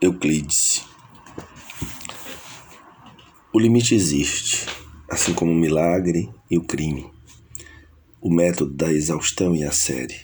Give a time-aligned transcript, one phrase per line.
[0.00, 0.86] Euclides.
[3.52, 4.64] O limite existe,
[5.10, 7.10] assim como o milagre e o crime,
[8.20, 10.20] o método da exaustão e a série.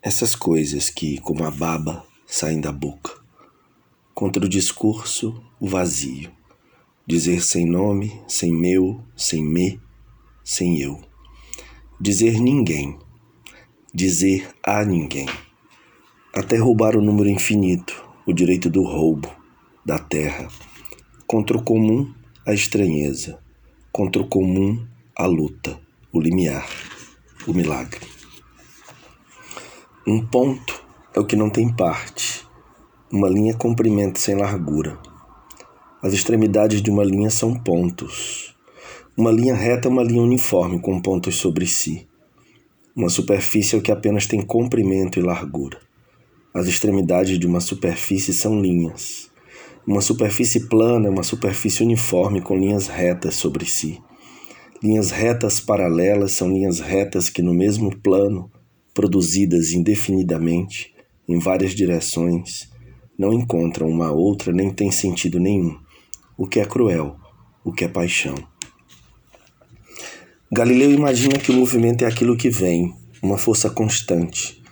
[0.00, 3.12] Essas coisas que, como a baba, saem da boca.
[4.14, 6.32] Contra o discurso, o vazio.
[7.06, 9.78] Dizer sem nome, sem meu, sem me,
[10.42, 11.02] sem eu.
[12.00, 12.98] Dizer ninguém.
[13.92, 15.28] Dizer a ninguém.
[16.34, 19.28] Até roubar o número infinito o direito do roubo
[19.84, 20.48] da terra,
[21.26, 22.10] contra o comum
[22.46, 23.38] a estranheza,
[23.92, 25.78] contra o comum a luta,
[26.10, 26.66] o limiar,
[27.46, 28.00] o milagre.
[30.06, 30.82] Um ponto
[31.14, 32.46] é o que não tem parte,
[33.12, 34.98] uma linha comprimento sem largura.
[36.02, 38.54] As extremidades de uma linha são pontos.
[39.16, 42.08] Uma linha reta é uma linha uniforme com pontos sobre si.
[42.96, 45.78] Uma superfície é o que apenas tem comprimento e largura.
[46.56, 49.28] As extremidades de uma superfície são linhas.
[49.84, 54.00] Uma superfície plana é uma superfície uniforme com linhas retas sobre si.
[54.80, 58.48] Linhas retas paralelas são linhas retas que, no mesmo plano,
[58.94, 60.94] produzidas indefinidamente,
[61.28, 62.70] em várias direções,
[63.18, 65.76] não encontram uma outra nem têm sentido nenhum,
[66.38, 67.16] o que é cruel,
[67.64, 68.36] o que é paixão.
[70.52, 74.62] Galileu imagina que o movimento é aquilo que vem, uma força constante,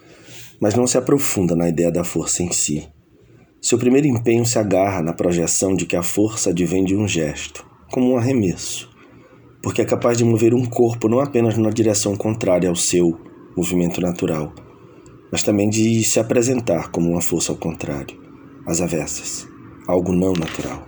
[0.62, 2.88] mas não se aprofunda na ideia da força em si.
[3.60, 7.66] Seu primeiro empenho se agarra na projeção de que a força advém de um gesto,
[7.90, 8.88] como um arremesso,
[9.60, 13.18] porque é capaz de mover um corpo não apenas numa direção contrária ao seu
[13.56, 14.52] movimento natural,
[15.32, 18.16] mas também de se apresentar como uma força ao contrário,
[18.64, 19.48] às avessas,
[19.88, 20.86] algo não natural.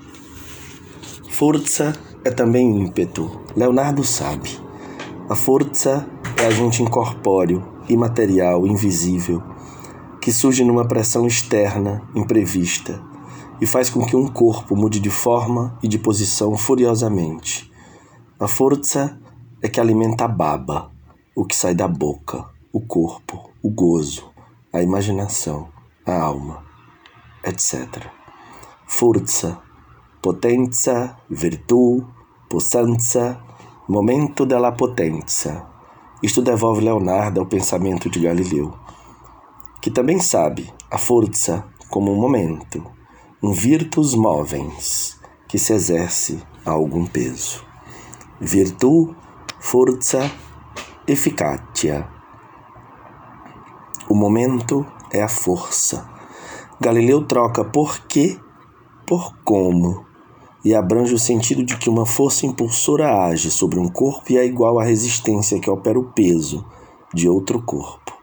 [1.30, 1.92] Força
[2.24, 3.40] é também ímpeto.
[3.56, 4.50] Leonardo sabe.
[5.28, 6.08] A força
[6.40, 9.42] é agente incorpóreo, imaterial, invisível,
[10.24, 12.98] que surge numa pressão externa, imprevista,
[13.60, 17.70] e faz com que um corpo mude de forma e de posição furiosamente.
[18.40, 19.20] A força
[19.60, 20.90] é que alimenta a baba,
[21.36, 22.42] o que sai da boca,
[22.72, 24.30] o corpo, o gozo,
[24.72, 25.68] a imaginação,
[26.06, 26.64] a alma,
[27.44, 28.06] etc.
[28.86, 29.58] Força,
[30.22, 32.06] potência, virtude,
[32.48, 33.38] possanza,
[33.86, 35.66] momento della potenza.
[36.22, 38.72] Isto devolve Leonardo ao pensamento de Galileu
[39.84, 42.82] que também sabe a força como um momento,
[43.42, 47.62] um virtus movens que se exerce a algum peso.
[48.40, 49.14] Virtu,
[49.60, 50.32] força,
[51.06, 52.08] eficácia.
[54.08, 56.08] O momento é a força.
[56.80, 58.40] Galileu troca por quê
[59.06, 60.06] por como
[60.64, 64.46] e abrange o sentido de que uma força impulsora age sobre um corpo e é
[64.46, 66.64] igual à resistência que opera o peso
[67.12, 68.14] de outro corpo.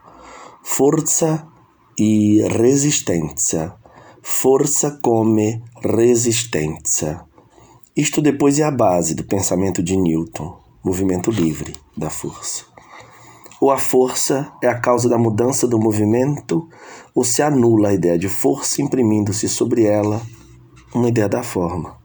[0.63, 1.50] Força
[1.97, 3.73] e resistência.
[4.21, 7.21] Força come resistência.
[7.95, 12.65] Isto depois é a base do pensamento de Newton, movimento livre da força.
[13.59, 16.67] Ou a força é a causa da mudança do movimento,
[17.13, 20.21] ou se anula a ideia de força imprimindo-se sobre ela
[20.93, 21.97] uma ideia da forma.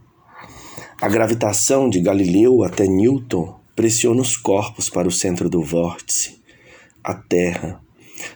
[1.00, 6.42] A gravitação de Galileu até Newton pressiona os corpos para o centro do vórtice,
[7.04, 7.80] a Terra,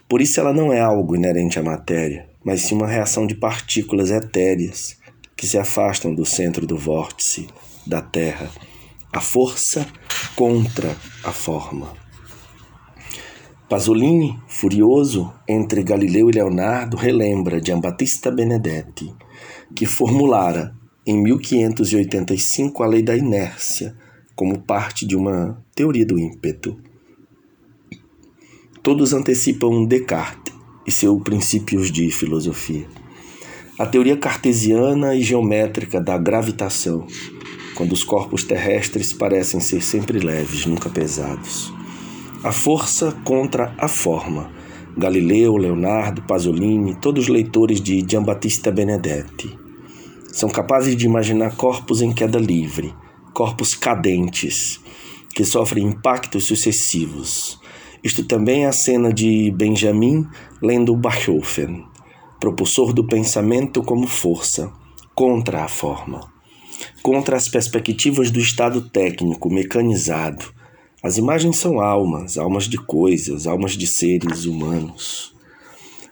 [0.09, 4.11] por isso, ela não é algo inerente à matéria, mas sim uma reação de partículas
[4.11, 4.97] etéreas
[5.37, 7.49] que se afastam do centro do vórtice
[7.87, 8.51] da Terra.
[9.13, 9.87] A força
[10.37, 11.93] contra a forma.
[13.69, 19.15] Pasolini, furioso entre Galileu e Leonardo, relembra Giambattista Benedetti,
[19.75, 20.75] que formulara
[21.07, 23.97] em 1585 a lei da inércia
[24.35, 26.79] como parte de uma teoria do ímpeto.
[28.83, 30.55] Todos antecipam Descartes
[30.87, 32.89] e seus princípios de filosofia.
[33.79, 37.07] A teoria cartesiana e geométrica da gravitação,
[37.75, 41.71] quando os corpos terrestres parecem ser sempre leves, nunca pesados.
[42.43, 44.51] A força contra a forma.
[44.97, 49.59] Galileu, Leonardo, Pasolini, todos leitores de Giambattista Benedetti.
[50.33, 52.95] São capazes de imaginar corpos em queda livre,
[53.35, 54.81] corpos cadentes,
[55.35, 57.61] que sofrem impactos sucessivos,
[58.03, 60.27] isto também é a cena de Benjamin
[60.63, 61.85] lendo Bachofen,
[62.39, 64.73] propulsor do pensamento como força,
[65.15, 66.33] contra a forma,
[67.03, 70.47] contra as perspectivas do estado técnico mecanizado.
[71.03, 75.35] As imagens são almas, almas de coisas, almas de seres humanos.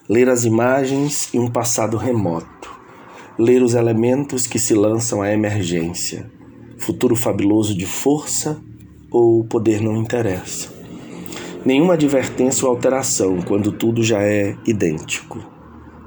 [0.06, 2.70] Ler as imagens e um passado remoto.
[3.38, 6.30] Ler os elementos que se lançam à emergência.
[6.76, 8.60] Futuro fabuloso de força
[9.10, 10.77] ou poder não interessa
[11.64, 15.38] nenhuma advertência ou alteração quando tudo já é idêntico.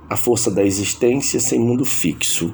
[0.09, 2.53] a força da existência sem mundo fixo,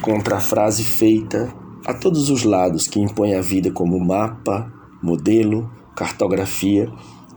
[0.00, 1.52] contra a frase feita
[1.84, 4.72] a todos os lados que impõe a vida como mapa,
[5.02, 6.88] modelo, cartografia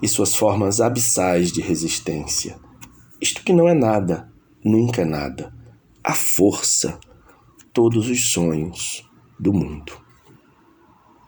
[0.04, 2.58] e suas formas abissais de resistência.
[3.20, 4.32] Isto que não é nada,
[4.64, 5.52] nunca é nada.
[6.04, 7.00] A força,
[7.74, 9.10] todos os sonhos
[9.40, 10.03] do mundo.